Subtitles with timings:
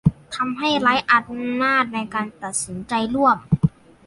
[0.35, 3.37] ทำให้ไร้อำนาจในการตัดสินใจร่วม